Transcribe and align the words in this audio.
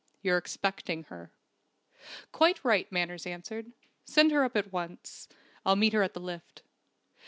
You're 0.23 0.39
expecting 0.39 1.03
her." 1.09 1.31
"Quite 2.31 2.65
right," 2.65 2.91
Manners 2.91 3.27
answered. 3.27 3.71
"Send 4.03 4.31
her 4.31 4.43
up 4.43 4.57
at 4.57 4.73
once. 4.73 5.27
I'll 5.63 5.75
meet 5.75 5.93
her 5.93 6.01
at 6.01 6.15
the 6.15 6.19
lift." 6.19 6.63